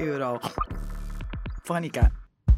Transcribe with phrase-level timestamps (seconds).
[0.00, 2.10] Eurofonica.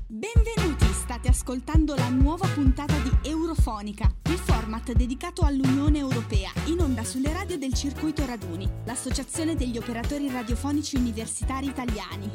[0.07, 7.03] Benvenuti, state ascoltando la nuova puntata di Eurofonica, il format dedicato all'Unione Europea, in onda
[7.03, 12.31] sulle radio del Circuito Raduni, l'associazione degli operatori radiofonici universitari italiani.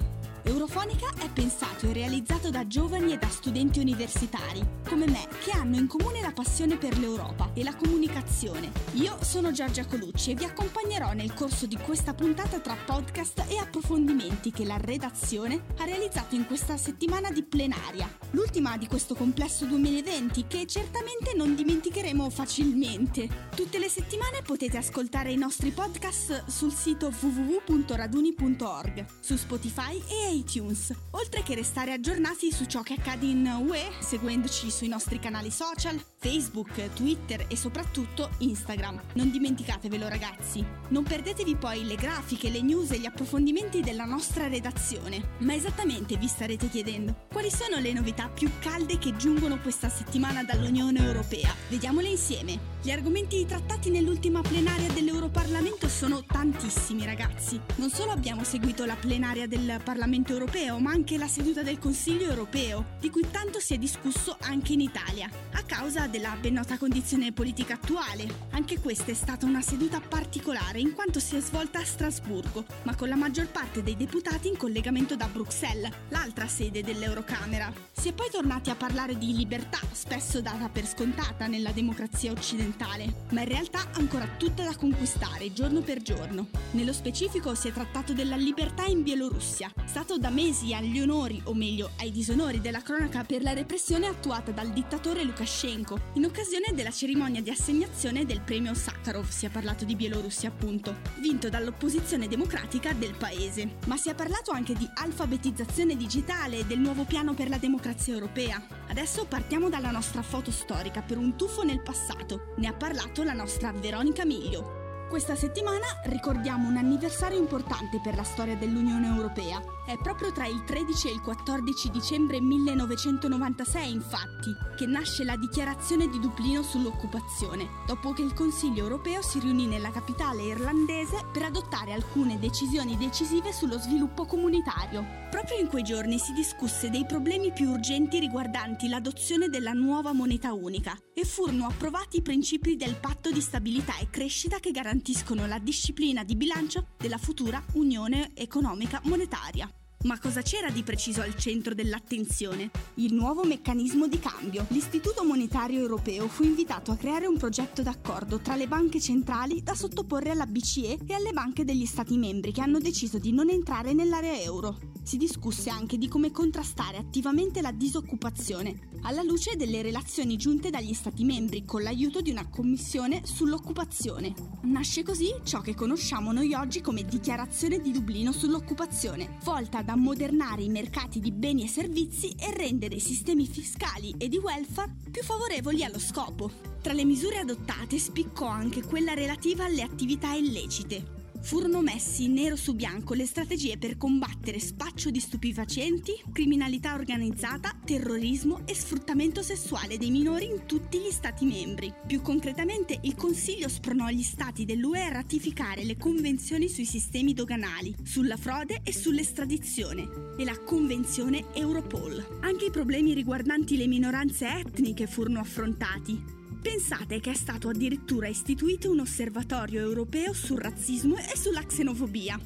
[0.47, 5.75] Eurofonica è pensato e realizzato da giovani e da studenti universitari, come me, che hanno
[5.75, 8.71] in comune la passione per l'Europa e la comunicazione.
[8.93, 13.57] Io sono Giorgia Colucci e vi accompagnerò nel corso di questa puntata tra podcast e
[13.57, 19.65] approfondimenti che la redazione ha realizzato in questa settimana di plenaria, l'ultima di questo complesso
[19.65, 23.27] 2020 che certamente non dimenticheremo facilmente.
[23.53, 30.93] Tutte le settimane potete ascoltare i nostri podcast sul sito www.raduni.org, su Spotify e iTunes,
[31.11, 35.99] oltre che restare aggiornati su ciò che accade in UE seguendoci sui nostri canali social,
[36.19, 39.01] Facebook, Twitter e soprattutto Instagram.
[39.13, 40.65] Non dimenticatevelo ragazzi.
[40.89, 45.35] Non perdetevi poi le grafiche, le news e gli approfondimenti della nostra redazione.
[45.39, 50.43] Ma esattamente vi starete chiedendo, quali sono le novità più calde che giungono questa settimana
[50.43, 51.53] dall'Unione Europea?
[51.69, 52.75] Vediamole insieme.
[52.81, 57.59] Gli argomenti trattati nell'ultima plenaria dell'Europarlamento sono tantissimi ragazzi.
[57.75, 62.29] Non solo abbiamo seguito la plenaria del Parlamento europeo, ma anche la seduta del Consiglio
[62.29, 66.77] europeo, di cui tanto si è discusso anche in Italia, a causa della ben nota
[66.77, 68.45] condizione politica attuale.
[68.51, 72.95] Anche questa è stata una seduta particolare in quanto si è svolta a Strasburgo, ma
[72.95, 77.71] con la maggior parte dei deputati in collegamento da Bruxelles, l'altra sede dell'Eurocamera.
[77.91, 83.25] Si è poi tornati a parlare di libertà, spesso data per scontata nella democrazia occidentale
[83.31, 86.47] ma in realtà ancora tutta da conquistare giorno per giorno.
[86.71, 89.71] Nello specifico si è trattato della libertà in Bielorussia,
[90.07, 94.51] stato da mesi agli onori, o meglio ai disonori della cronaca per la repressione attuata
[94.51, 99.83] dal dittatore Lukashenko, in occasione della cerimonia di assegnazione del premio Sakharov, si è parlato
[99.83, 103.79] di Bielorussia appunto, vinto dall'opposizione democratica del paese.
[103.87, 108.13] Ma si è parlato anche di alfabetizzazione digitale e del nuovo piano per la democrazia
[108.13, 108.65] europea.
[108.87, 112.53] Adesso partiamo dalla nostra foto storica per un tuffo nel passato.
[112.59, 114.76] Ne ha parlato la nostra Veronica Miglio.
[115.09, 119.61] Questa settimana ricordiamo un anniversario importante per la storia dell'Unione Europea.
[119.85, 126.09] È proprio tra il 13 e il 14 dicembre 1996, infatti, che nasce la dichiarazione
[126.09, 131.93] di Dublino sull'occupazione, dopo che il Consiglio europeo si riunì nella capitale irlandese per adottare
[131.93, 135.05] alcune decisioni decisive sullo sviluppo comunitario.
[135.31, 140.53] Proprio in quei giorni si discusse dei problemi più urgenti riguardanti l'adozione della nuova moneta
[140.53, 145.57] unica e furono approvati i principi del patto di stabilità e crescita che garantiscono la
[145.57, 149.67] disciplina di bilancio della futura Unione economica monetaria.
[150.07, 152.71] Ma cosa c'era di preciso al centro dell'attenzione?
[152.93, 154.65] Il nuovo meccanismo di cambio.
[154.69, 159.75] L'Istituto Monetario Europeo fu invitato a creare un progetto d'accordo tra le banche centrali da
[159.75, 163.91] sottoporre alla BCE e alle banche degli Stati membri che hanno deciso di non entrare
[163.91, 164.79] nell'area euro.
[165.03, 170.93] Si discusse anche di come contrastare attivamente la disoccupazione, alla luce delle relazioni giunte dagli
[170.93, 174.33] Stati membri con l'aiuto di una commissione sull'occupazione.
[174.63, 180.61] Nasce così ciò che conosciamo noi oggi come Dichiarazione di Dublino sull'occupazione, volta ad ammodernare
[180.61, 185.23] i mercati di beni e servizi e rendere i sistemi fiscali e di welfare più
[185.23, 186.51] favorevoli allo scopo.
[186.81, 191.16] Tra le misure adottate spiccò anche quella relativa alle attività illecite,
[191.47, 198.63] furono messi nero su bianco le strategie per combattere spaccio di stupefacenti, criminalità organizzata, terrorismo
[198.65, 201.93] e sfruttamento sessuale dei minori in tutti gli Stati membri.
[202.05, 207.95] Più concretamente, il Consiglio spronò gli Stati dell'UE a ratificare le convenzioni sui sistemi doganali,
[208.03, 212.39] sulla frode e sull'estradizione e la Convenzione Europol.
[212.41, 218.91] Anche i problemi riguardanti le minoranze etniche furono affrontati, Pensate che è stato addirittura istituito
[218.91, 222.39] un osservatorio europeo sul razzismo e sulla xenofobia.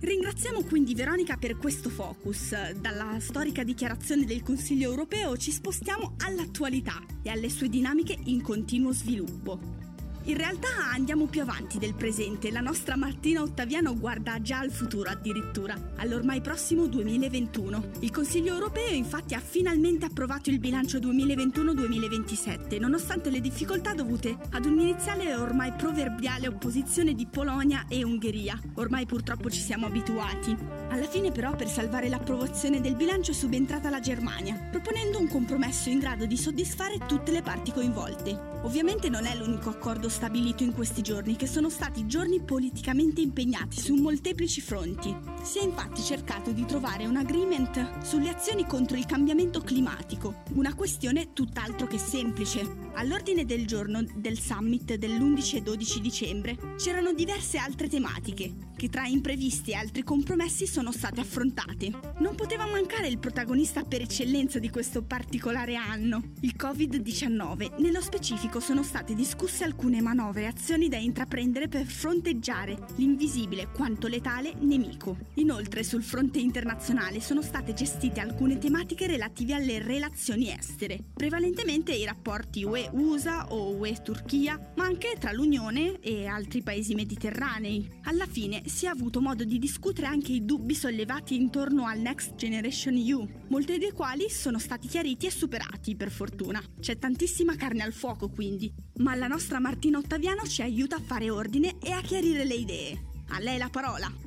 [0.00, 2.54] Ringraziamo quindi Veronica per questo focus.
[2.80, 8.92] Dalla storica dichiarazione del Consiglio europeo ci spostiamo all'attualità e alle sue dinamiche in continuo
[8.92, 9.83] sviluppo.
[10.26, 15.10] In realtà andiamo più avanti del presente, la nostra Martina Ottaviano guarda già al futuro
[15.10, 17.90] addirittura, all'ormai prossimo 2021.
[18.00, 24.64] Il Consiglio europeo infatti ha finalmente approvato il bilancio 2021-2027, nonostante le difficoltà dovute ad
[24.64, 28.58] un'iniziale e ormai proverbiale opposizione di Polonia e Ungheria.
[28.76, 30.56] Ormai purtroppo ci siamo abituati.
[30.88, 35.90] Alla fine però per salvare l'approvazione del bilancio è subentrata la Germania, proponendo un compromesso
[35.90, 38.52] in grado di soddisfare tutte le parti coinvolte.
[38.62, 43.80] Ovviamente non è l'unico accordo stabilito in questi giorni che sono stati giorni politicamente impegnati
[43.80, 45.33] su molteplici fronti.
[45.44, 50.74] Si è infatti cercato di trovare un agreement sulle azioni contro il cambiamento climatico, una
[50.74, 52.66] questione tutt'altro che semplice.
[52.94, 59.04] All'ordine del giorno del summit dell'11 e 12 dicembre c'erano diverse altre tematiche, che tra
[59.04, 61.90] imprevisti e altri compromessi sono state affrontate.
[62.20, 67.80] Non poteva mancare il protagonista per eccellenza di questo particolare anno, il Covid-19.
[67.80, 74.08] Nello specifico sono state discusse alcune manovre e azioni da intraprendere per fronteggiare l'invisibile quanto
[74.08, 75.32] letale nemico.
[75.36, 82.04] Inoltre sul fronte internazionale sono state gestite alcune tematiche relative alle relazioni estere, prevalentemente i
[82.04, 87.88] rapporti UE-USA o UE-Turchia, ma anche tra l'Unione e altri paesi mediterranei.
[88.04, 92.36] Alla fine si è avuto modo di discutere anche i dubbi sollevati intorno al Next
[92.36, 96.62] Generation EU, molti dei quali sono stati chiariti e superati, per fortuna.
[96.78, 101.28] C'è tantissima carne al fuoco quindi, ma la nostra Martina Ottaviano ci aiuta a fare
[101.30, 103.02] ordine e a chiarire le idee.
[103.30, 104.23] A lei la parola.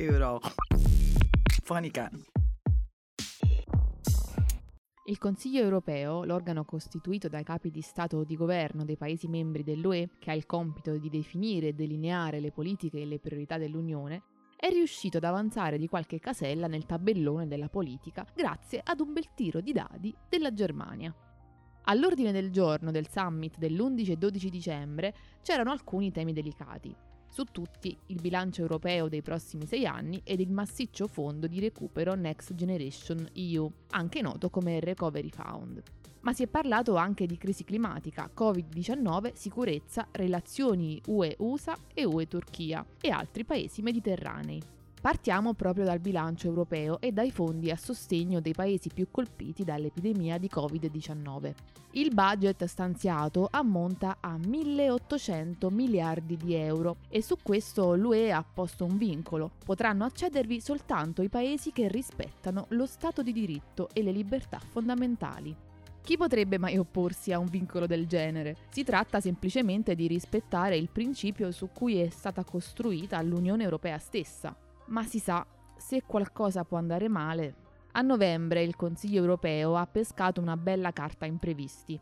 [0.00, 0.48] Eurofonica.
[5.06, 9.64] Il Consiglio europeo, l'organo costituito dai capi di Stato o di governo dei Paesi membri
[9.64, 14.22] dell'UE, che ha il compito di definire e delineare le politiche e le priorità dell'Unione,
[14.56, 19.34] è riuscito ad avanzare di qualche casella nel tabellone della politica grazie ad un bel
[19.34, 21.12] tiro di dadi della Germania.
[21.84, 26.94] All'ordine del giorno del summit dell'11 e 12 dicembre c'erano alcuni temi delicati,
[27.28, 32.14] su tutti il bilancio europeo dei prossimi sei anni ed il massiccio fondo di recupero
[32.14, 35.82] Next Generation EU, anche noto come Recovery Fund.
[36.20, 43.10] Ma si è parlato anche di crisi climatica, Covid-19, sicurezza, relazioni UE-USA e UE-Turchia e
[43.10, 44.77] altri paesi mediterranei.
[45.00, 50.38] Partiamo proprio dal bilancio europeo e dai fondi a sostegno dei paesi più colpiti dall'epidemia
[50.38, 51.54] di Covid-19.
[51.92, 58.84] Il budget stanziato ammonta a 1800 miliardi di euro e su questo l'UE ha posto
[58.84, 59.52] un vincolo.
[59.64, 65.54] Potranno accedervi soltanto i paesi che rispettano lo Stato di diritto e le libertà fondamentali.
[66.02, 68.56] Chi potrebbe mai opporsi a un vincolo del genere?
[68.70, 74.56] Si tratta semplicemente di rispettare il principio su cui è stata costruita l'Unione Europea stessa,
[74.88, 75.46] ma si sa,
[75.76, 77.66] se qualcosa può andare male.
[77.92, 81.98] A novembre il Consiglio europeo ha pescato una bella carta imprevisti.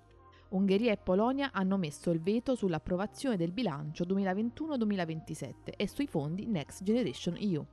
[0.48, 6.82] Ungheria e Polonia hanno messo il veto sull'approvazione del bilancio 2021-2027 e sui fondi Next
[6.82, 7.64] Generation EU.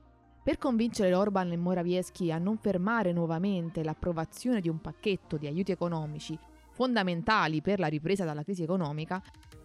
[0.42, 5.72] Per convincere Orban e Morawiecki a non fermare nuovamente l'approvazione di un pacchetto di aiuti
[5.72, 6.38] economici
[6.74, 9.22] fondamentali per la ripresa dalla crisi economica,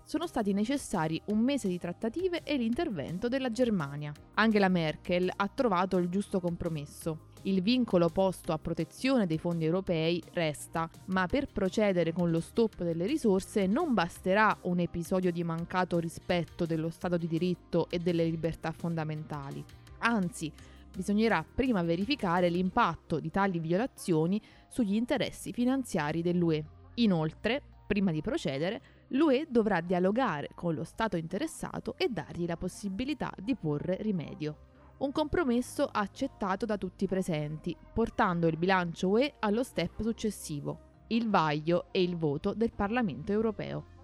[0.10, 4.12] sono stati necessari un mese di trattative e l'intervento della Germania.
[4.34, 7.28] Angela Merkel ha trovato il giusto compromesso.
[7.44, 12.82] Il vincolo posto a protezione dei fondi europei resta, ma per procedere con lo stop
[12.82, 18.26] delle risorse non basterà un episodio di mancato rispetto dello Stato di diritto e delle
[18.26, 19.64] libertà fondamentali.
[20.00, 20.52] Anzi,
[20.92, 26.66] bisognerà prima verificare l'impatto di tali violazioni sugli interessi finanziari dell'UE.
[26.96, 33.32] Inoltre, prima di procedere, l'UE dovrà dialogare con lo Stato interessato e dargli la possibilità
[33.42, 34.68] di porre rimedio.
[35.00, 41.30] Un compromesso accettato da tutti i presenti, portando il bilancio UE allo step successivo, il
[41.30, 43.98] vaglio e il voto del Parlamento europeo.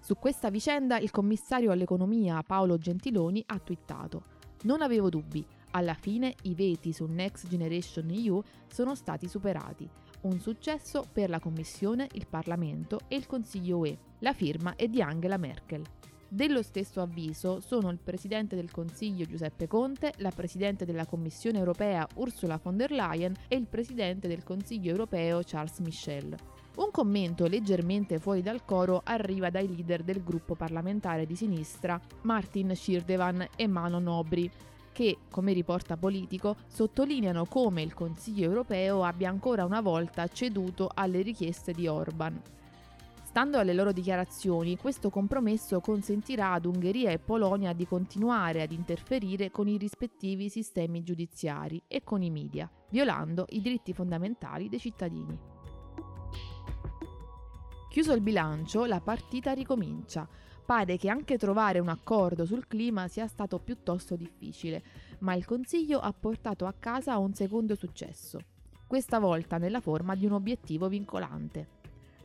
[0.00, 4.22] Su questa vicenda il commissario all'economia Paolo Gentiloni ha twittato
[4.62, 9.88] Non avevo dubbi, alla fine i veti su Next Generation EU sono stati superati
[10.20, 13.96] un successo per la Commissione, il Parlamento e il Consiglio UE.
[14.20, 15.82] La firma è di Angela Merkel.
[16.30, 22.06] Dello stesso avviso sono il Presidente del Consiglio Giuseppe Conte, la Presidente della Commissione europea
[22.16, 26.36] Ursula von der Leyen e il Presidente del Consiglio europeo Charles Michel.
[26.76, 32.74] Un commento leggermente fuori dal coro arriva dai leader del gruppo parlamentare di sinistra Martin
[32.74, 34.50] Schirdevan e Manon Nobri,
[34.98, 41.22] che, come riporta Politico, sottolineano come il Consiglio europeo abbia ancora una volta ceduto alle
[41.22, 42.42] richieste di Orban.
[43.22, 49.52] Stando alle loro dichiarazioni, questo compromesso consentirà ad Ungheria e Polonia di continuare ad interferire
[49.52, 55.38] con i rispettivi sistemi giudiziari e con i media, violando i diritti fondamentali dei cittadini.
[57.88, 60.28] Chiuso il bilancio, la partita ricomincia
[60.68, 64.82] pare che anche trovare un accordo sul clima sia stato piuttosto difficile,
[65.20, 68.38] ma il Consiglio ha portato a casa un secondo successo,
[68.86, 71.76] questa volta nella forma di un obiettivo vincolante.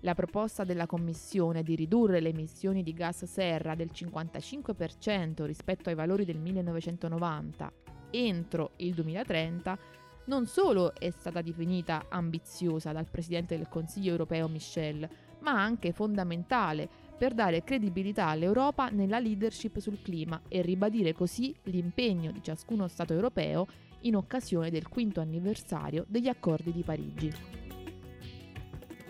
[0.01, 5.95] La proposta della Commissione di ridurre le emissioni di gas serra del 55% rispetto ai
[5.95, 7.71] valori del 1990
[8.09, 9.77] entro il 2030
[10.25, 15.07] non solo è stata definita ambiziosa dal Presidente del Consiglio europeo Michel,
[15.39, 22.31] ma anche fondamentale per dare credibilità all'Europa nella leadership sul clima e ribadire così l'impegno
[22.31, 23.67] di ciascuno Stato europeo
[24.01, 27.31] in occasione del quinto anniversario degli accordi di Parigi.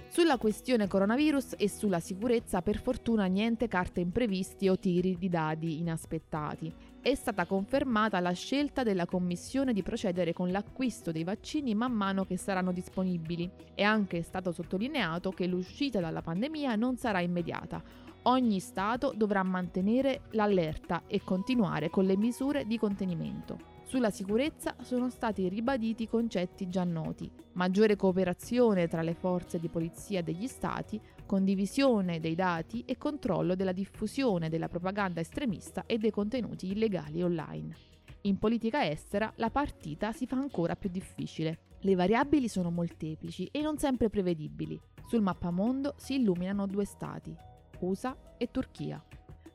[0.07, 5.79] Sulla questione coronavirus e sulla sicurezza per fortuna niente carte imprevisti o tiri di dadi
[5.79, 6.83] inaspettati.
[7.03, 12.24] È stata confermata la scelta della Commissione di procedere con l'acquisto dei vaccini man mano
[12.24, 13.51] che saranno disponibili.
[13.74, 17.83] È anche stato sottolineato che l'uscita dalla pandemia non sarà immediata.
[18.22, 23.73] Ogni Stato dovrà mantenere l'allerta e continuare con le misure di contenimento.
[23.86, 30.24] Sulla sicurezza sono stati ribaditi concetti già noti, maggiore cooperazione tra le forze di polizia
[30.24, 36.72] degli Stati, condivisione dei dati e controllo della diffusione della propaganda estremista e dei contenuti
[36.72, 37.75] illegali online.
[38.22, 41.60] In politica estera la partita si fa ancora più difficile.
[41.80, 44.80] Le variabili sono molteplici e non sempre prevedibili.
[45.06, 47.36] Sul mappamondo si illuminano due stati,
[47.80, 49.04] USA e Turchia.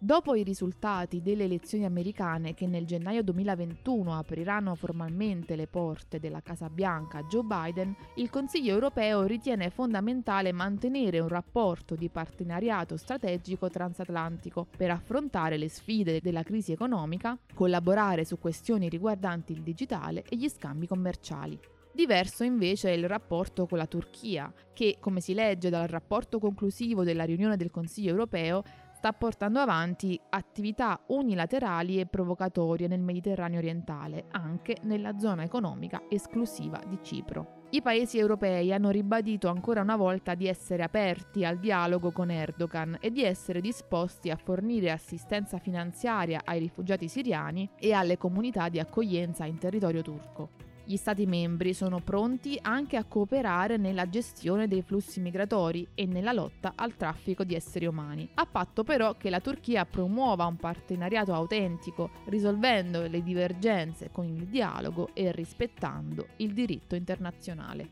[0.01, 6.41] Dopo i risultati delle elezioni americane che nel gennaio 2021 apriranno formalmente le porte della
[6.41, 12.97] Casa Bianca a Joe Biden, il Consiglio europeo ritiene fondamentale mantenere un rapporto di partenariato
[12.97, 20.23] strategico transatlantico per affrontare le sfide della crisi economica, collaborare su questioni riguardanti il digitale
[20.29, 21.59] e gli scambi commerciali.
[21.93, 27.03] Diverso invece è il rapporto con la Turchia, che, come si legge dal rapporto conclusivo
[27.03, 28.63] della riunione del Consiglio europeo,
[28.99, 36.83] sta portando avanti attività unilaterali e provocatorie nel Mediterraneo orientale, anche nella zona economica esclusiva
[36.85, 37.67] di Cipro.
[37.71, 42.97] I paesi europei hanno ribadito ancora una volta di essere aperti al dialogo con Erdogan
[43.01, 48.81] e di essere disposti a fornire assistenza finanziaria ai rifugiati siriani e alle comunità di
[48.81, 50.68] accoglienza in territorio turco.
[50.89, 56.33] Gli Stati membri sono pronti anche a cooperare nella gestione dei flussi migratori e nella
[56.33, 61.35] lotta al traffico di esseri umani, a patto però che la Turchia promuova un partenariato
[61.35, 67.87] autentico, risolvendo le divergenze con il dialogo e rispettando il diritto internazionale.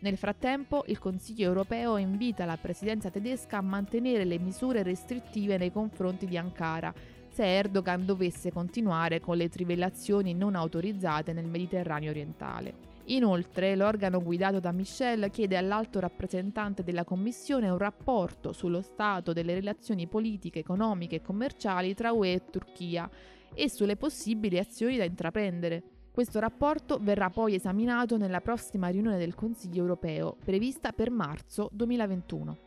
[0.00, 5.70] Nel frattempo, il Consiglio europeo invita la presidenza tedesca a mantenere le misure restrittive nei
[5.70, 6.92] confronti di Ankara
[7.32, 12.90] se Erdogan dovesse continuare con le trivellazioni non autorizzate nel Mediterraneo orientale.
[13.06, 19.54] Inoltre, l'organo guidato da Michel chiede all'alto rappresentante della Commissione un rapporto sullo stato delle
[19.54, 23.10] relazioni politiche, economiche e commerciali tra UE e Turchia
[23.54, 25.82] e sulle possibili azioni da intraprendere.
[26.12, 32.58] Questo rapporto verrà poi esaminato nella prossima riunione del Consiglio europeo, prevista per marzo 2021.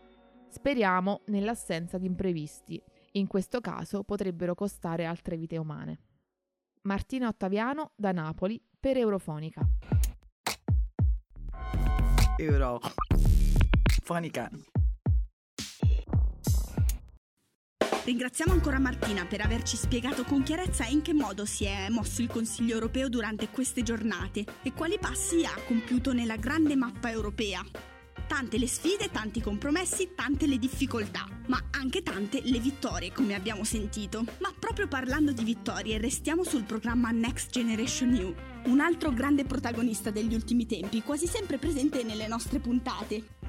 [0.50, 2.81] Speriamo nell'assenza di imprevisti.
[3.15, 6.00] In questo caso potrebbero costare altre vite umane.
[6.81, 9.62] Martina Ottaviano da Napoli per Eurofonica.
[12.38, 12.91] Eurofonica.
[18.03, 22.27] Ringraziamo ancora Martina per averci spiegato con chiarezza in che modo si è mosso il
[22.27, 27.63] Consiglio europeo durante queste giornate e quali passi ha compiuto nella grande mappa europea.
[28.27, 33.63] Tante le sfide, tanti compromessi, tante le difficoltà, ma anche tante le vittorie, come abbiamo
[33.63, 34.25] sentito.
[34.39, 38.34] Ma proprio parlando di vittorie, restiamo sul programma Next Generation EU,
[38.65, 43.44] un altro grande protagonista degli ultimi tempi, quasi sempre presente nelle nostre puntate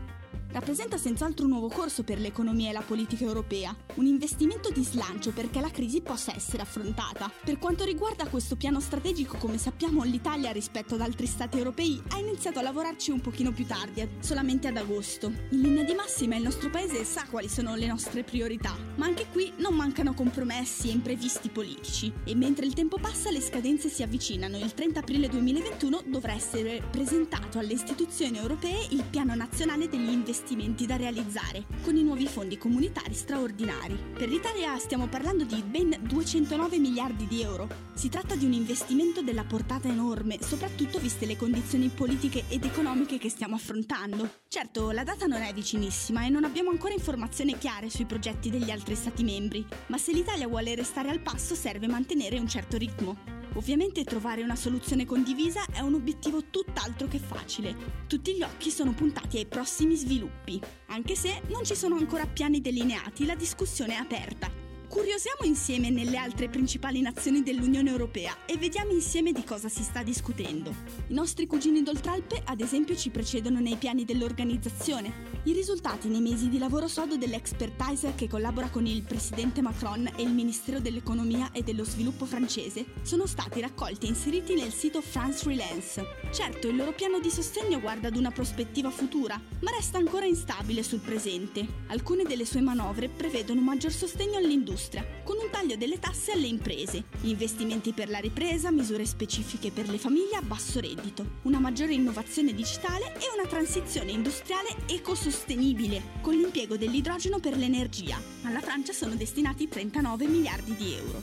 [0.56, 5.30] rappresenta senz'altro un nuovo corso per l'economia e la politica europea, un investimento di slancio
[5.32, 7.30] perché la crisi possa essere affrontata.
[7.44, 12.18] Per quanto riguarda questo piano strategico, come sappiamo, l'Italia rispetto ad altri stati europei ha
[12.18, 15.26] iniziato a lavorarci un pochino più tardi, solamente ad agosto.
[15.50, 19.26] In linea di massima il nostro paese sa quali sono le nostre priorità, ma anche
[19.30, 22.10] qui non mancano compromessi e imprevisti politici.
[22.24, 24.56] E mentre il tempo passa, le scadenze si avvicinano.
[24.56, 30.44] Il 30 aprile 2021 dovrà essere presentato alle istituzioni europee il piano nazionale degli investimenti
[30.46, 33.98] investimenti da realizzare con i nuovi fondi comunitari straordinari.
[34.16, 37.68] Per l'Italia stiamo parlando di ben 209 miliardi di euro.
[37.94, 43.18] Si tratta di un investimento della portata enorme, soprattutto viste le condizioni politiche ed economiche
[43.18, 44.42] che stiamo affrontando.
[44.46, 48.70] Certo, la data non è vicinissima e non abbiamo ancora informazioni chiare sui progetti degli
[48.70, 53.35] altri Stati membri, ma se l'Italia vuole restare al passo serve mantenere un certo ritmo.
[53.56, 57.74] Ovviamente trovare una soluzione condivisa è un obiettivo tutt'altro che facile.
[58.06, 60.60] Tutti gli occhi sono puntati ai prossimi sviluppi.
[60.88, 64.65] Anche se non ci sono ancora piani delineati, la discussione è aperta
[64.96, 70.02] Incuriosiamo insieme nelle altre principali nazioni dell'Unione Europea e vediamo insieme di cosa si sta
[70.02, 70.74] discutendo.
[71.08, 75.34] I nostri cugini d'Oltralpe, ad esempio, ci precedono nei piani dell'organizzazione.
[75.42, 80.22] I risultati nei mesi di lavoro sodo dell'Expertiser che collabora con il presidente Macron e
[80.22, 85.46] il Ministero dell'Economia e dello Sviluppo francese sono stati raccolti e inseriti nel sito France
[85.46, 86.02] Relance.
[86.32, 90.82] Certo, il loro piano di sostegno guarda ad una prospettiva futura, ma resta ancora instabile
[90.82, 91.66] sul presente.
[91.88, 96.46] Alcune delle sue manovre prevedono maggior sostegno all'industria dell'industria, con un taglio delle tasse alle
[96.46, 101.94] imprese, investimenti per la ripresa, misure specifiche per le famiglie a basso reddito, una maggiore
[101.94, 108.20] innovazione digitale e una transizione industriale ecosostenibile, con l'impiego dell'idrogeno per l'energia.
[108.42, 111.22] Alla Francia sono destinati 39 miliardi di euro.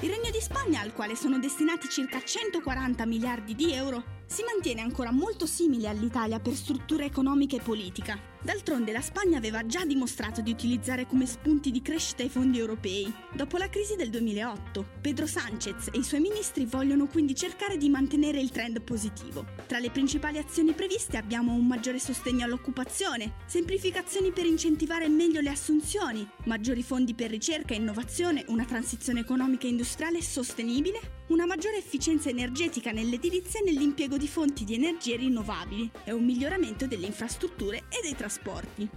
[0.00, 4.80] Il Regno di Spagna, al quale sono destinati circa 140 miliardi di euro, si mantiene
[4.80, 8.18] ancora molto simile all'Italia per struttura economica e politica.
[8.40, 13.12] D'altronde la Spagna aveva già dimostrato di utilizzare come spunti di crescita i fondi europei.
[13.34, 17.90] Dopo la crisi del 2008, Pedro Sánchez e i suoi ministri vogliono quindi cercare di
[17.90, 19.44] mantenere il trend positivo.
[19.66, 25.50] Tra le principali azioni previste abbiamo un maggiore sostegno all'occupazione, semplificazioni per incentivare meglio le
[25.50, 31.78] assunzioni, maggiori fondi per ricerca e innovazione, una transizione economica e industriale sostenibile, una maggiore
[31.78, 37.84] efficienza energetica nell'edilizia e nell'impiego di fonti di energie rinnovabili e un miglioramento delle infrastrutture
[37.88, 38.88] e dei trasporti.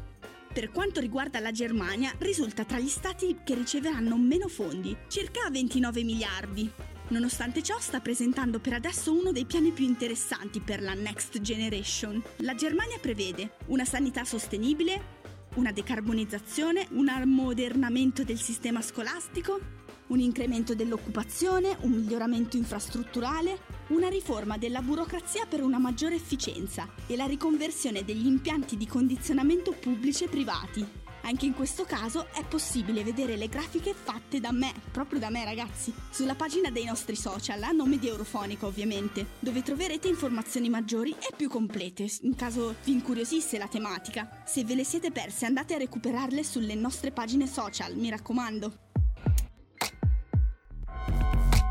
[0.56, 6.04] Per quanto riguarda la Germania, risulta tra gli stati che riceveranno meno fondi, circa 29
[6.04, 6.72] miliardi.
[7.10, 12.24] Nonostante ciò, sta presentando per adesso uno dei piani più interessanti per la Next Generation.
[12.38, 15.24] La Germania prevede una sanità sostenibile,
[15.56, 19.60] una decarbonizzazione, un ammodernamento del sistema scolastico,
[20.08, 27.16] un incremento dell'occupazione, un miglioramento infrastrutturale, una riforma della burocrazia per una maggiore efficienza e
[27.16, 31.04] la riconversione degli impianti di condizionamento pubblici e privati.
[31.26, 35.44] Anche in questo caso è possibile vedere le grafiche fatte da me, proprio da me
[35.44, 41.10] ragazzi, sulla pagina dei nostri social, a nome di Eurofonica ovviamente, dove troverete informazioni maggiori
[41.14, 44.44] e più complete, in caso vi incuriosisse la tematica.
[44.46, 48.85] Se ve le siete perse andate a recuperarle sulle nostre pagine social, mi raccomando.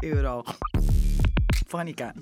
[0.04, 0.44] Euro
[1.66, 2.12] Fonica.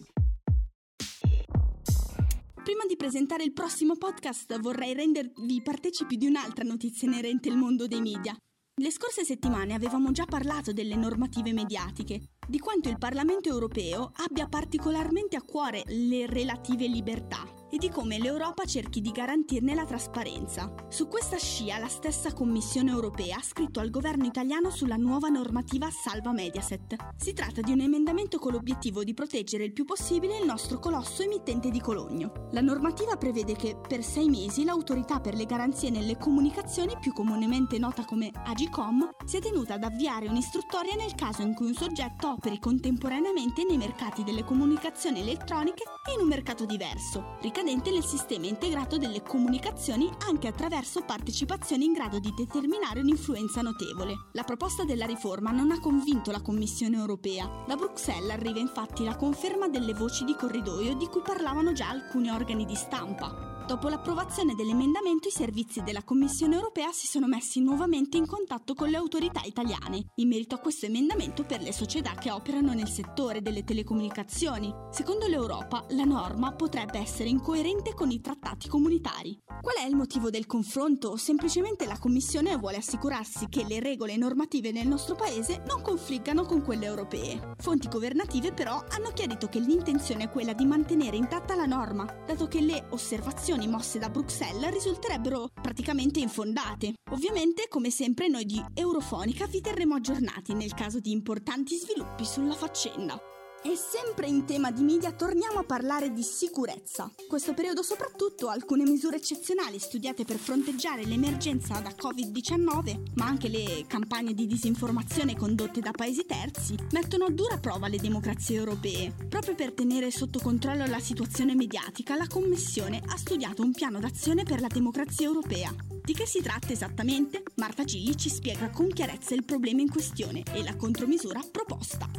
[2.62, 7.88] Prima di presentare il prossimo podcast vorrei rendervi partecipi di un'altra notizia inerente al mondo
[7.88, 8.36] dei media.
[8.80, 14.46] Le scorse settimane avevamo già parlato delle normative mediatiche, di quanto il Parlamento europeo abbia
[14.46, 20.70] particolarmente a cuore le relative libertà e di come l'Europa cerchi di garantirne la trasparenza.
[20.88, 25.88] Su questa scia la stessa Commissione europea ha scritto al governo italiano sulla nuova normativa
[25.90, 26.96] Salva Mediaset.
[27.16, 31.22] Si tratta di un emendamento con l'obiettivo di proteggere il più possibile il nostro colosso
[31.22, 32.48] emittente di Cologno.
[32.50, 37.78] La normativa prevede che per sei mesi l'autorità per le garanzie nelle comunicazioni, più comunemente
[37.78, 42.58] nota come Agicom, sia tenuta ad avviare un'istruttoria nel caso in cui un soggetto operi
[42.58, 48.98] contemporaneamente nei mercati delle comunicazioni elettroniche e in un mercato diverso, ricadente nel sistema integrato
[48.98, 54.14] delle comunicazioni anche attraverso partecipazioni in grado di determinare un'influenza notevole.
[54.32, 57.48] La proposta della riforma non ha convinto la Commissione europea.
[57.64, 62.30] Da Bruxelles arriva infatti la conferma delle voci di corridoio di cui parlavano già alcuni
[62.30, 63.61] organi di stampa.
[63.66, 68.88] Dopo l'approvazione dell'emendamento, i servizi della Commissione europea si sono messi nuovamente in contatto con
[68.88, 73.40] le autorità italiane in merito a questo emendamento per le società che operano nel settore
[73.40, 74.72] delle telecomunicazioni.
[74.90, 79.38] Secondo l'Europa, la norma potrebbe essere incoerente con i trattati comunitari.
[79.62, 81.16] Qual è il motivo del confronto?
[81.16, 86.62] Semplicemente la Commissione vuole assicurarsi che le regole normative nel nostro paese non confliggano con
[86.62, 87.54] quelle europee.
[87.58, 92.48] Fonti governative però hanno chiarito che l'intenzione è quella di mantenere intatta la norma, dato
[92.48, 96.94] che le osservazioni mosse da Bruxelles risulterebbero praticamente infondate.
[97.12, 102.54] Ovviamente, come sempre, noi di Eurofonica vi terremo aggiornati nel caso di importanti sviluppi sulla
[102.54, 103.16] faccenda.
[103.64, 107.08] E sempre in tema di media torniamo a parlare di sicurezza.
[107.28, 113.84] Questo periodo soprattutto alcune misure eccezionali studiate per fronteggiare l'emergenza da Covid-19, ma anche le
[113.86, 119.12] campagne di disinformazione condotte da paesi terzi, mettono a dura prova le democrazie europee.
[119.28, 124.42] Proprio per tenere sotto controllo la situazione mediatica, la Commissione ha studiato un piano d'azione
[124.42, 125.72] per la democrazia europea.
[126.02, 127.44] Di che si tratta esattamente?
[127.56, 132.10] Marta Gigli ci spiega con chiarezza il problema in questione e la contromisura proposta.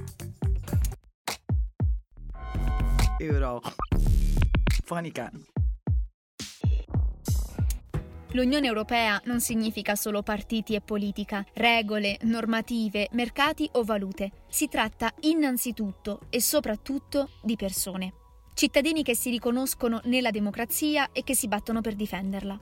[3.24, 3.62] Euro.
[4.84, 5.32] Fonica.
[8.32, 14.32] L'Unione Europea non significa solo partiti e politica, regole, normative, mercati o valute.
[14.50, 18.14] Si tratta innanzitutto e soprattutto di persone.
[18.56, 22.60] Cittadini che si riconoscono nella democrazia e che si battono per difenderla.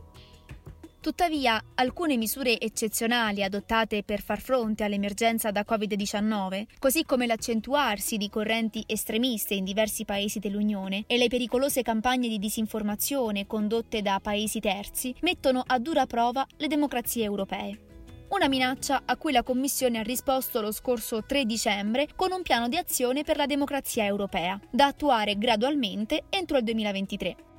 [1.02, 8.30] Tuttavia, alcune misure eccezionali adottate per far fronte all'emergenza da Covid-19, così come l'accentuarsi di
[8.30, 14.60] correnti estremiste in diversi paesi dell'Unione e le pericolose campagne di disinformazione condotte da paesi
[14.60, 17.80] terzi, mettono a dura prova le democrazie europee.
[18.30, 22.68] Una minaccia a cui la Commissione ha risposto lo scorso 3 dicembre con un piano
[22.68, 27.50] di azione per la democrazia europea, da attuare gradualmente entro il 2023.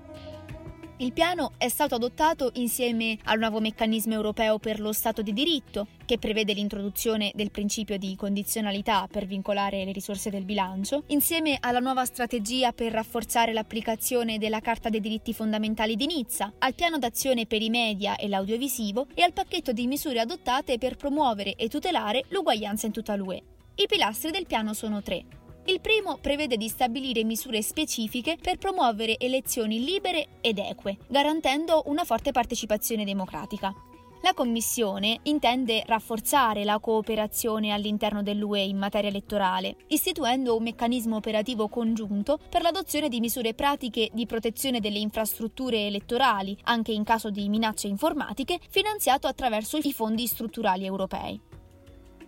[0.99, 5.89] Il piano è stato adottato insieme al nuovo meccanismo europeo per lo Stato di diritto,
[6.05, 11.81] che prevede l'introduzione del principio di condizionalità per vincolare le risorse del bilancio, insieme alla
[11.81, 17.47] nuova strategia per rafforzare l'applicazione della Carta dei diritti fondamentali di Nizza, al piano d'azione
[17.47, 22.25] per i media e l'audiovisivo e al pacchetto di misure adottate per promuovere e tutelare
[22.29, 23.43] l'uguaglianza in tutta l'UE.
[23.75, 25.41] I pilastri del piano sono tre.
[25.67, 32.05] Il primo prevede di stabilire misure specifiche per promuovere elezioni libere ed eque, garantendo una
[32.05, 33.73] forte partecipazione democratica.
[34.23, 41.69] La Commissione intende rafforzare la cooperazione all'interno dell'UE in materia elettorale, istituendo un meccanismo operativo
[41.69, 47.49] congiunto per l'adozione di misure pratiche di protezione delle infrastrutture elettorali, anche in caso di
[47.49, 51.41] minacce informatiche, finanziato attraverso i fondi strutturali europei.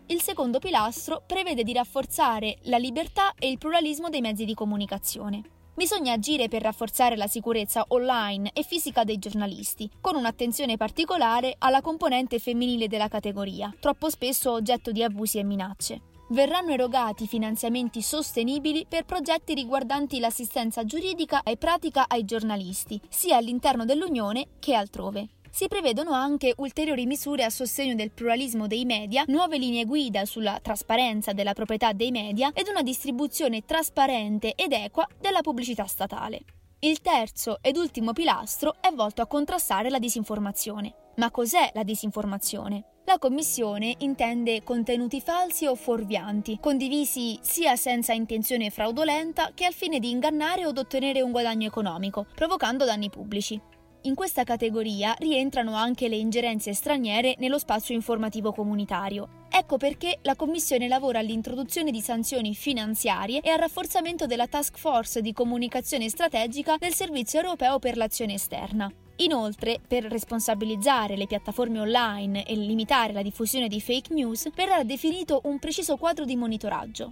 [0.08, 5.42] Il secondo pilastro prevede di rafforzare la libertà e il pluralismo dei mezzi di comunicazione.
[5.74, 11.80] Bisogna agire per rafforzare la sicurezza online e fisica dei giornalisti, con un'attenzione particolare alla
[11.80, 16.02] componente femminile della categoria, troppo spesso oggetto di abusi e minacce.
[16.28, 23.86] Verranno erogati finanziamenti sostenibili per progetti riguardanti l'assistenza giuridica e pratica ai giornalisti, sia all'interno
[23.86, 29.56] dell'Unione che altrove si prevedono anche ulteriori misure a sostegno del pluralismo dei media, nuove
[29.56, 35.42] linee guida sulla trasparenza della proprietà dei media ed una distribuzione trasparente ed equa della
[35.42, 36.40] pubblicità statale.
[36.80, 40.92] Il terzo ed ultimo pilastro è volto a contrastare la disinformazione.
[41.18, 42.86] Ma cos'è la disinformazione?
[43.04, 50.00] La Commissione intende contenuti falsi o fuorvianti, condivisi sia senza intenzione fraudolenta che al fine
[50.00, 53.60] di ingannare o ottenere un guadagno economico, provocando danni pubblici.
[54.06, 59.46] In questa categoria rientrano anche le ingerenze straniere nello spazio informativo comunitario.
[59.50, 65.22] Ecco perché la Commissione lavora all'introduzione di sanzioni finanziarie e al rafforzamento della task force
[65.22, 68.92] di comunicazione strategica del Servizio europeo per l'azione esterna.
[69.16, 75.40] Inoltre, per responsabilizzare le piattaforme online e limitare la diffusione di fake news, verrà definito
[75.44, 77.10] un preciso quadro di monitoraggio.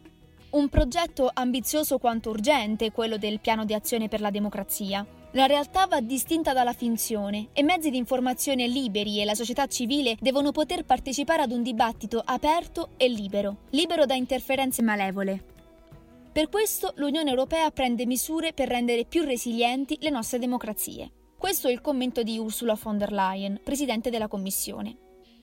[0.51, 5.07] Un progetto ambizioso quanto urgente, quello del piano di azione per la democrazia.
[5.35, 10.15] La realtà va distinta dalla finzione e mezzi di informazione liberi e la società civile
[10.21, 15.43] devono poter partecipare ad un dibattito aperto e libero, libero da interferenze malevole.
[16.31, 21.11] Per questo l'Unione Europea prende misure per rendere più resilienti le nostre democrazie.
[21.39, 24.97] Questo è il commento di Ursula von der Leyen, Presidente della Commissione.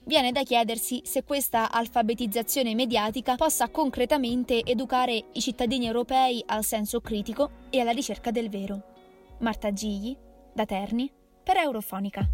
[0.04, 7.00] Viene da chiedersi se questa alfabetizzazione mediatica possa concretamente educare i cittadini europei al senso
[7.00, 8.98] critico e alla ricerca del vero.
[9.40, 10.14] Marta Gigli,
[10.54, 11.10] da Terni,
[11.42, 12.28] per Eurofonica.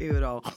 [0.00, 0.50] Eurofonica.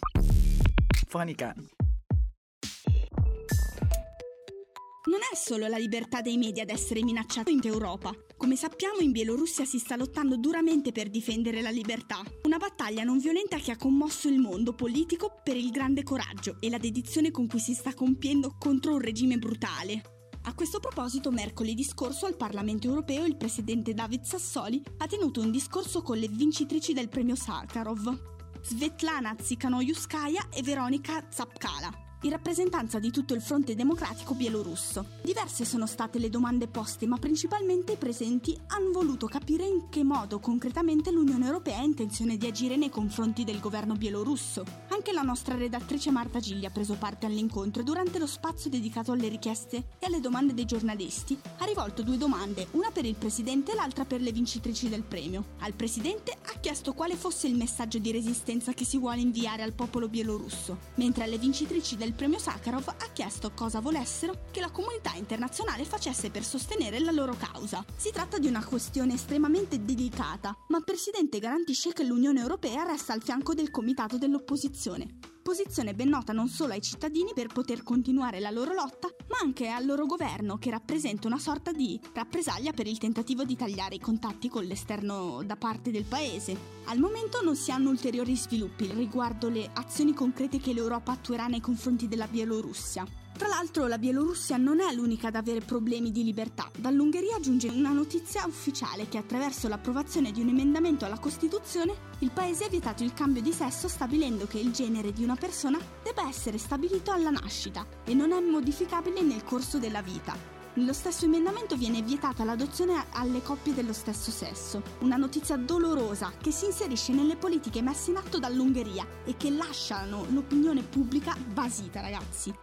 [5.07, 8.11] Non è solo la libertà dei media ad essere minacciata in Europa.
[8.35, 12.23] Come sappiamo, in Bielorussia si sta lottando duramente per difendere la libertà.
[12.45, 16.71] Una battaglia non violenta che ha commosso il mondo politico per il grande coraggio e
[16.71, 20.14] la dedizione con cui si sta compiendo contro un regime brutale.
[20.47, 25.49] A questo proposito, mercoledì scorso al Parlamento europeo il presidente David Sassoli ha tenuto un
[25.49, 33.11] discorso con le vincitrici del premio Sakharov, Svetlana Tsikhanouskaya e Veronika Zapkala in rappresentanza di
[33.11, 35.05] tutto il fronte democratico bielorusso.
[35.23, 40.03] Diverse sono state le domande poste, ma principalmente i presenti hanno voluto capire in che
[40.03, 44.63] modo concretamente l'Unione Europea ha intenzione di agire nei confronti del governo bielorusso.
[44.89, 49.11] Anche la nostra redattrice Marta Gigli ha preso parte all'incontro e durante lo spazio dedicato
[49.11, 53.71] alle richieste e alle domande dei giornalisti ha rivolto due domande, una per il presidente
[53.71, 55.45] e l'altra per le vincitrici del premio.
[55.59, 59.73] Al presidente ha chiesto quale fosse il messaggio di resistenza che si vuole inviare al
[59.73, 65.13] popolo bielorusso, mentre alle vincitrici del premio Sakharov ha chiesto cosa volessero che la comunità
[65.15, 67.83] internazionale facesse per sostenere la loro causa.
[67.95, 73.13] Si tratta di una questione estremamente delicata, ma il Presidente garantisce che l'Unione Europea resta
[73.13, 78.39] al fianco del comitato dell'opposizione posizione ben nota non solo ai cittadini per poter continuare
[78.39, 82.87] la loro lotta, ma anche al loro governo che rappresenta una sorta di rappresaglia per
[82.87, 86.57] il tentativo di tagliare i contatti con l'esterno da parte del paese.
[86.85, 91.61] Al momento non si hanno ulteriori sviluppi riguardo le azioni concrete che l'Europa attuerà nei
[91.61, 93.24] confronti della Bielorussia.
[93.37, 96.71] Tra l'altro la Bielorussia non è l'unica ad avere problemi di libertà.
[96.77, 102.63] Dall'Ungheria giunge una notizia ufficiale che attraverso l'approvazione di un emendamento alla Costituzione il paese
[102.63, 106.57] ha vietato il cambio di sesso stabilendo che il genere di una persona debba essere
[106.57, 110.53] stabilito alla nascita e non è modificabile nel corso della vita.
[110.75, 114.81] Nello stesso emendamento viene vietata l'adozione alle coppie dello stesso sesso.
[114.99, 120.25] Una notizia dolorosa che si inserisce nelle politiche messe in atto dall'Ungheria e che lasciano
[120.29, 122.53] l'opinione pubblica basita, ragazzi.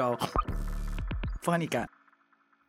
[0.00, 0.18] Euro.
[1.40, 1.86] Fonica.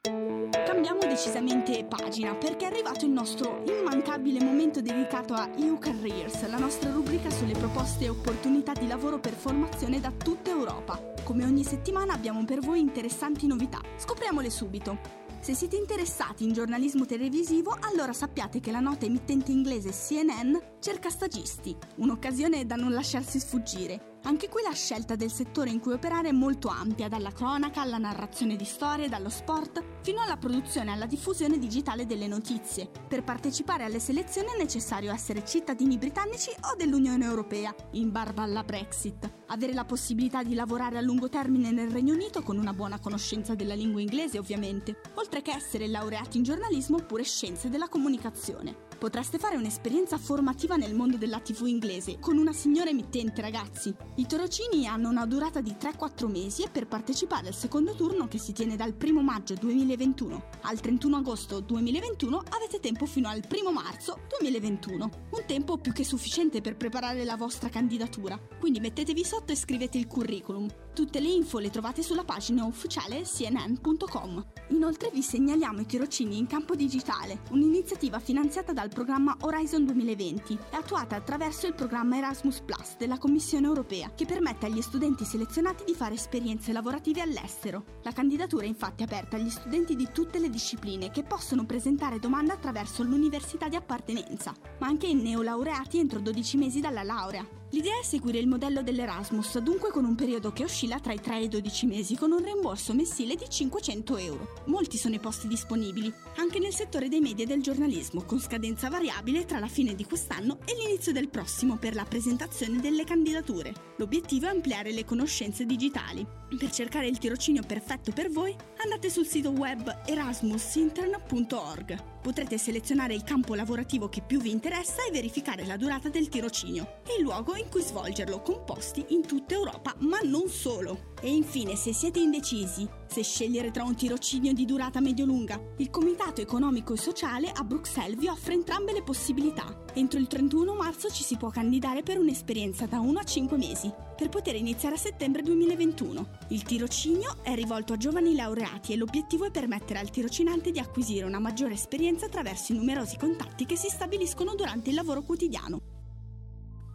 [0.02, 6.58] Cambiamo decisamente pagina perché è arrivato il nostro immancabile momento dedicato a EU Careers, la
[6.58, 11.00] nostra rubrica sulle proposte e opportunità di lavoro per formazione da tutta Europa.
[11.24, 13.80] Come ogni settimana abbiamo per voi interessanti novità.
[13.96, 15.21] Scopriamole subito.
[15.42, 21.10] Se siete interessati in giornalismo televisivo, allora sappiate che la nota emittente inglese CNN cerca
[21.10, 24.20] stagisti, un'occasione da non lasciarsi sfuggire.
[24.26, 27.98] Anche qui la scelta del settore in cui operare è molto ampia, dalla cronaca alla
[27.98, 32.88] narrazione di storie, dallo sport, fino alla produzione e alla diffusione digitale delle notizie.
[33.08, 38.64] Per partecipare alle selezioni è necessario essere cittadini britannici o dell'Unione Europea, in barba alla
[38.64, 43.00] Brexit, avere la possibilità di lavorare a lungo termine nel Regno Unito con una buona
[43.00, 48.91] conoscenza della lingua inglese ovviamente, oltre che essere laureati in giornalismo oppure scienze della comunicazione.
[49.02, 53.92] Potreste fare un'esperienza formativa nel mondo della TV inglese con una signora emittente, ragazzi.
[54.18, 58.38] I tirocini hanno una durata di 3-4 mesi e per partecipare al secondo turno che
[58.38, 63.72] si tiene dal 1 maggio 2021 al 31 agosto 2021 avete tempo fino al 1
[63.72, 65.10] marzo 2021.
[65.32, 68.40] Un tempo più che sufficiente per preparare la vostra candidatura.
[68.60, 70.68] Quindi mettetevi sotto e scrivete il curriculum.
[70.94, 74.46] Tutte le info le trovate sulla pagina ufficiale cnn.com.
[74.70, 80.76] Inoltre vi segnaliamo i tirocini in campo digitale, un'iniziativa finanziata dal programma Horizon 2020 e
[80.76, 85.96] attuata attraverso il programma Erasmus Plus della Commissione europea, che permette agli studenti selezionati di
[85.96, 88.00] fare esperienze lavorative all'estero.
[88.04, 92.54] La candidatura è infatti aperta agli studenti di tutte le discipline che possono presentare domanda
[92.54, 97.61] attraverso l'università di appartenenza, ma anche in neolaureati entro 12 mesi dalla laurea.
[97.74, 101.38] L'idea è seguire il modello dell'Erasmus, dunque con un periodo che oscilla tra i 3
[101.38, 104.48] e i 12 mesi, con un rimborso mensile di 500 euro.
[104.66, 108.90] Molti sono i posti disponibili, anche nel settore dei media e del giornalismo, con scadenza
[108.90, 113.74] variabile tra la fine di quest'anno e l'inizio del prossimo per la presentazione delle candidature.
[113.96, 116.28] L'obiettivo è ampliare le conoscenze digitali.
[116.50, 118.54] Per cercare il tirocinio perfetto per voi,
[118.84, 122.11] andate sul sito web erasmusintern.org.
[122.22, 127.00] Potrete selezionare il campo lavorativo che più vi interessa e verificare la durata del tirocinio
[127.08, 131.14] e il luogo in cui svolgerlo, con posti in tutta Europa, ma non solo.
[131.20, 136.40] E infine, se siete indecisi, se scegliere tra un tirocinio di durata medio-lunga, il Comitato
[136.40, 139.84] Economico e Sociale a Bruxelles vi offre entrambe le possibilità.
[139.94, 143.92] Entro il 31 marzo ci si può candidare per un'esperienza da 1 a 5 mesi,
[144.16, 146.38] per poter iniziare a settembre 2021.
[146.52, 151.26] Il tirocinio è rivolto a giovani laureati e l'obiettivo è permettere al tirocinante di acquisire
[151.26, 155.91] una maggiore esperienza attraverso i numerosi contatti che si stabiliscono durante il lavoro quotidiano.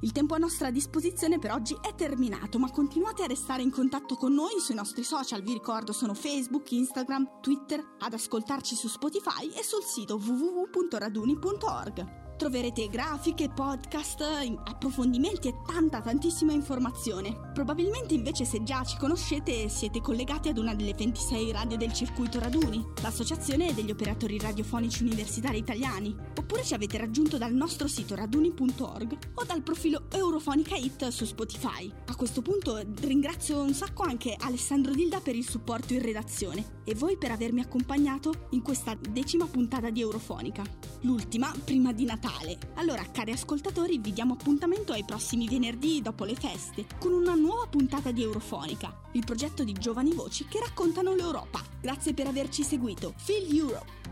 [0.01, 4.17] Il tempo a nostra disposizione per oggi è terminato, ma continuate a restare in contatto
[4.17, 9.49] con noi sui nostri social, vi ricordo sono Facebook, Instagram, Twitter, ad ascoltarci su Spotify
[9.49, 12.26] e sul sito www.raduni.org.
[12.37, 17.51] Troverete grafiche, podcast, approfondimenti e tanta tantissima informazione.
[17.55, 22.39] Probabilmente invece se già ci conoscete siete collegati ad una delle 26 radio del circuito
[22.39, 29.17] Raduni, l'associazione degli operatori radiofonici universitari italiani, oppure ci avete raggiunto dal nostro sito raduni.org
[29.33, 31.91] o dal profilo Eurofonica Hit su Spotify.
[32.09, 36.95] A questo punto ringrazio un sacco anche Alessandro Dilda per il supporto in redazione e
[36.95, 40.63] voi per avermi accompagnato in questa decima puntata di Eurofonica.
[41.01, 42.59] L'ultima prima di Natale Natale.
[42.75, 47.67] Allora, cari ascoltatori, vi diamo appuntamento ai prossimi venerdì dopo le feste con una nuova
[47.69, 51.63] puntata di Eurofonica, il progetto di giovani voci che raccontano l'Europa.
[51.81, 53.15] Grazie per averci seguito.
[53.17, 54.05] Feel Europe!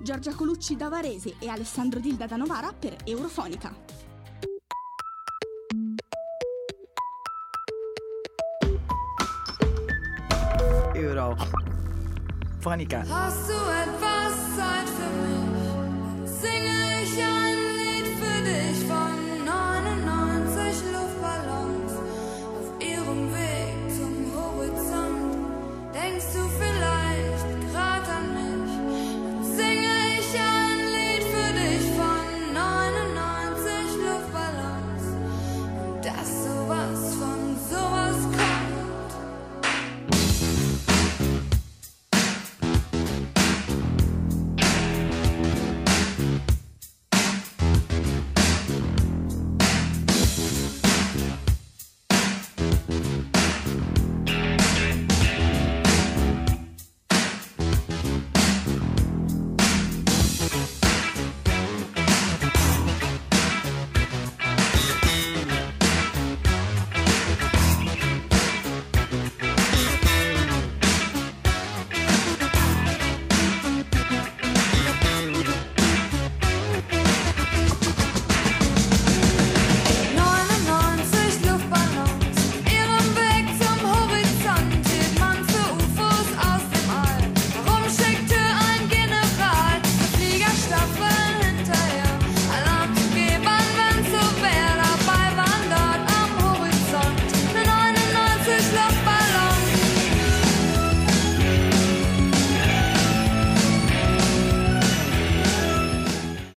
[0.00, 3.74] Giorgia Colucci da Varese e Alessandro Dilda da Novara per Eurofonica.
[10.94, 11.36] Euro.
[12.58, 13.04] Fonica.
[17.16, 17.45] Nation.